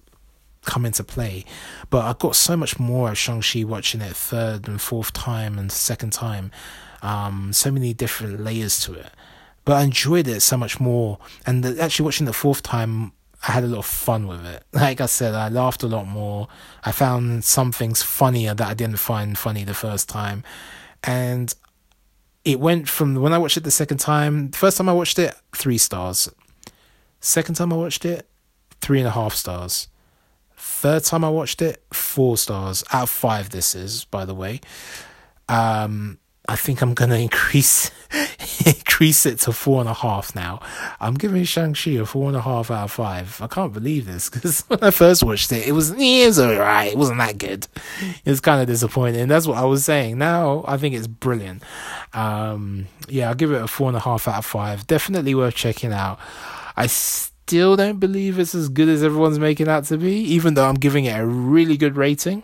[0.66, 1.46] come into play.
[1.90, 5.72] But I got so much more of Shang-Chi watching it third and fourth time and
[5.72, 6.52] second time
[7.06, 9.10] um, so many different layers to it.
[9.64, 11.20] But I enjoyed it so much more.
[11.46, 13.12] And the, actually, watching the fourth time,
[13.48, 14.64] I had a lot of fun with it.
[14.74, 16.48] Like I said, I laughed a lot more.
[16.84, 20.44] I found some things funnier that I didn't find funny the first time.
[21.04, 21.54] And
[22.44, 25.20] it went from when I watched it the second time, the first time I watched
[25.20, 26.30] it, three stars.
[27.20, 28.28] Second time I watched it,
[28.82, 29.88] three and a half stars.
[30.58, 33.50] Third time I watched it, four stars out of five.
[33.50, 34.62] This is, by the way.
[35.50, 37.92] Um, I think I'm gonna increase
[38.66, 40.62] increase it to four and a half now.
[41.00, 43.42] I'm giving Shang-Chi a four and a half out of five.
[43.42, 46.94] I can't believe this because when I first watched it, it was, it was alright.
[46.94, 47.68] It wasn't that good.
[48.24, 49.28] It was kind of disappointing.
[49.28, 50.18] That's what I was saying.
[50.18, 51.64] Now I think it's brilliant.
[52.14, 54.88] Um, yeah, I'll give it a four and a half out of five.
[54.88, 56.20] Definitely worth checking out.
[56.78, 60.68] I still don't believe it's as good as everyone's making out to be, even though
[60.68, 62.44] I'm giving it a really good rating.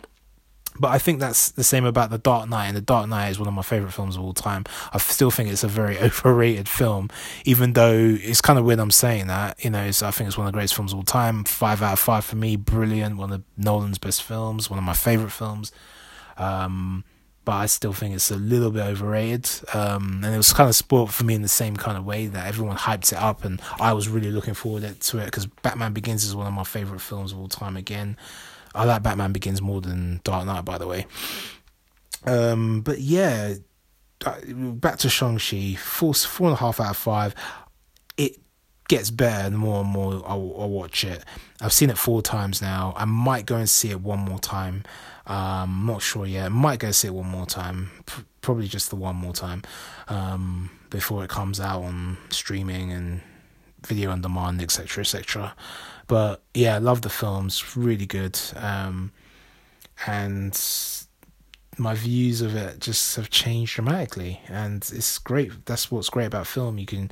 [0.78, 3.38] But I think that's the same about The Dark Knight, and The Dark Knight is
[3.38, 4.64] one of my favorite films of all time.
[4.92, 7.10] I still think it's a very overrated film,
[7.44, 9.62] even though it's kind of weird I'm saying that.
[9.62, 11.44] You know, I think it's one of the greatest films of all time.
[11.44, 13.16] Five out of five for me, brilliant.
[13.16, 15.72] One of Nolan's best films, one of my favorite films.
[16.38, 17.04] Um,
[17.44, 19.50] but I still think it's a little bit overrated.
[19.74, 22.26] Um, and it was kind of spoiled for me in the same kind of way
[22.26, 25.92] that everyone hyped it up, and I was really looking forward to it because Batman
[25.92, 27.76] Begins is one of my favorite films of all time.
[27.76, 28.16] Again,
[28.74, 31.06] I like Batman Begins more than Dark Knight, by the way.
[32.24, 33.54] Um, but yeah,
[34.48, 37.34] back to Shang Chi, four four and a half out of five.
[38.16, 38.38] It
[38.88, 41.24] gets better the more and more I'll, I'll, watch it.
[41.60, 42.92] I've seen it four times now.
[42.96, 44.84] I might go and see it one more time.
[45.26, 46.52] Um, not sure yet.
[46.52, 47.90] Might go see it one more time.
[48.06, 49.62] P- probably just the one more time
[50.08, 53.22] um, before it comes out on streaming and
[53.86, 55.54] video on demand, etc., etc.
[56.06, 58.38] But yeah, I love the films, really good.
[58.56, 59.12] Um,
[60.06, 60.58] and
[61.78, 65.66] my views of it just have changed dramatically, and it's great.
[65.66, 66.78] That's what's great about film.
[66.78, 67.10] You can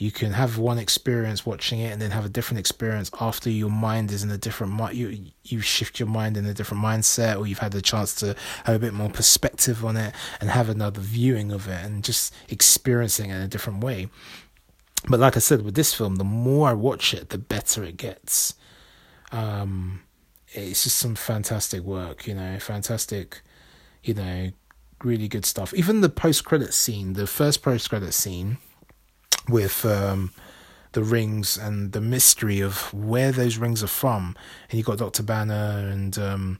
[0.00, 3.68] you can have one experience watching it and then have a different experience after your
[3.68, 7.38] mind is in a different mind you you shift your mind in a different mindset
[7.38, 8.34] or you've had the chance to
[8.64, 12.34] have a bit more perspective on it and have another viewing of it and just
[12.48, 14.08] experiencing it in a different way
[15.08, 17.96] but like I said, with this film, the more I watch it, the better it
[17.96, 18.54] gets.
[19.32, 20.02] Um,
[20.48, 23.42] it's just some fantastic work, you know, fantastic,
[24.02, 24.50] you know,
[25.02, 25.72] really good stuff.
[25.74, 28.58] Even the post credit scene, the first post credit scene
[29.48, 30.32] with um,
[30.92, 34.36] the rings and the mystery of where those rings are from,
[34.70, 36.58] and you got Doctor Banner and um,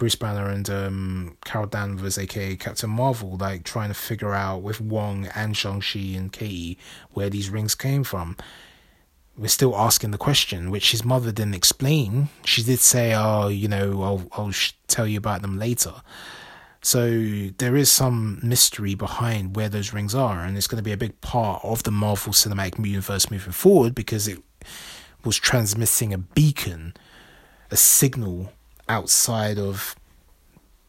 [0.00, 4.80] Bruce Banner and um, Carol Danvers, aka Captain Marvel, like trying to figure out with
[4.80, 6.78] Wong and Shang-Chi and Katie
[7.10, 8.38] where these rings came from.
[9.36, 12.30] We're still asking the question, which his mother didn't explain.
[12.46, 14.54] She did say, "Oh, you know, I'll I'll
[14.88, 15.96] tell you about them later."
[16.80, 20.92] So there is some mystery behind where those rings are, and it's going to be
[20.92, 24.38] a big part of the Marvel Cinematic Universe moving forward because it
[25.26, 26.94] was transmitting a beacon,
[27.70, 28.54] a signal
[28.90, 29.94] outside of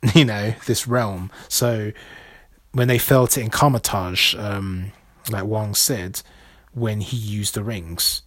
[0.16, 1.32] you know this realm.
[1.48, 1.92] So
[2.74, 4.92] when they felt it in Kamar-Taj, um,
[5.30, 6.22] like Wong said,
[6.74, 8.24] when he used the rings,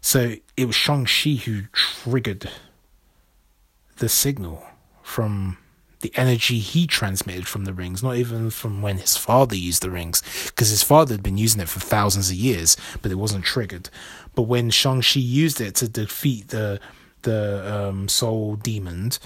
[0.00, 2.50] so it was Shang who triggered
[3.98, 4.66] the signal
[5.02, 5.58] from
[6.00, 9.90] the energy he transmitted from the rings, not even from when his father used the
[9.90, 13.44] rings, because his father had been using it for thousands of years, but it wasn't
[13.44, 13.88] triggered.
[14.34, 16.80] But when Shang-Chi used it to defeat the
[17.22, 19.20] the um, soul demons,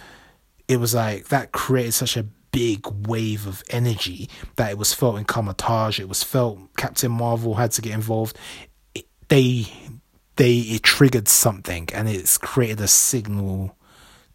[0.68, 5.18] it was like that created such a big wave of energy that it was felt
[5.18, 6.00] in Kamar-Taj.
[6.00, 8.36] It was felt Captain Marvel had to get involved.
[8.94, 9.66] It, they
[10.36, 13.76] they it triggered something and it's created a signal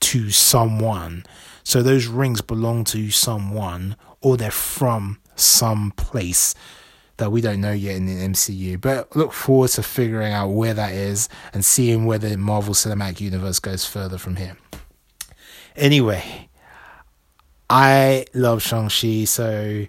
[0.01, 1.25] to someone.
[1.63, 6.53] So those rings belong to someone or they're from some place
[7.21, 8.81] that we don't know yet in the MCU.
[8.81, 13.21] But look forward to figuring out where that is and seeing where the Marvel Cinematic
[13.21, 14.57] Universe goes further from here.
[15.75, 16.49] Anyway,
[17.69, 19.85] I love Shang-Chi, so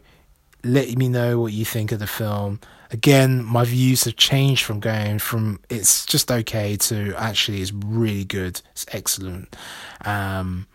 [0.63, 2.61] let me know what you think of the film.
[2.91, 8.25] Again, my views have changed from going from it's just okay to actually it's really
[8.25, 9.57] good, it's excellent.
[10.05, 10.67] Um,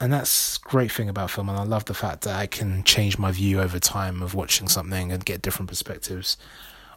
[0.00, 3.18] and that's great thing about film and i love the fact that i can change
[3.18, 6.36] my view over time of watching something and get different perspectives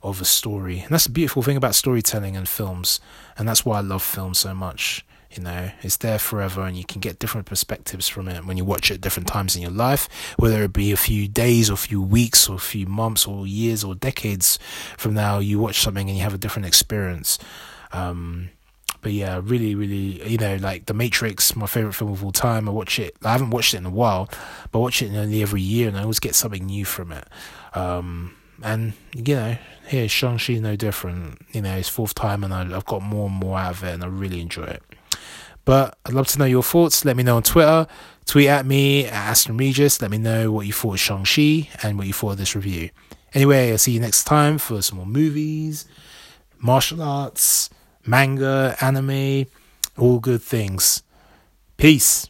[0.04, 0.80] of a story.
[0.80, 3.00] And that's the beautiful thing about storytelling and films
[3.38, 5.72] and that's why i love film so much you know.
[5.82, 8.96] It's there forever and you can get different perspectives from it when you watch it
[8.96, 12.02] at different times in your life whether it be a few days or a few
[12.02, 14.58] weeks or a few months or years or decades
[14.98, 17.38] from now you watch something and you have a different experience.
[17.92, 18.50] Um,
[19.02, 22.68] but yeah, really, really, you know, like The Matrix, my favorite film of all time.
[22.68, 23.16] I watch it.
[23.24, 24.30] I haven't watched it in a while,
[24.72, 27.28] but I watch it nearly every year, and I always get something new from it.
[27.74, 31.40] Um, and you know, here Shang Chi no different.
[31.52, 33.94] You know, it's fourth time, and I, I've got more and more out of it,
[33.94, 34.84] and I really enjoy it.
[35.66, 37.04] But I'd love to know your thoughts.
[37.04, 37.88] Let me know on Twitter.
[38.26, 40.02] Tweet at me at Aston Regis.
[40.02, 42.90] Let me know what you thought of Shang-Chi and what you thought of this review.
[43.34, 45.86] Anyway, I'll see you next time for some more movies,
[46.58, 47.70] martial arts,
[48.08, 49.46] manga, anime,
[49.98, 51.04] all good things.
[51.78, 52.30] Peace.